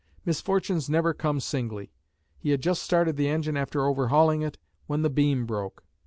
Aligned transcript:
Misfortunes 0.25 0.89
never 0.89 1.13
come 1.13 1.39
singly; 1.39 1.93
he 2.39 2.49
had 2.49 2.59
just 2.63 2.81
started 2.81 3.17
the 3.17 3.27
engine 3.29 3.55
after 3.55 3.85
overhauling 3.85 4.41
it, 4.41 4.57
when 4.87 5.03
the 5.03 5.11
beam 5.11 5.45
broke. 5.45 5.83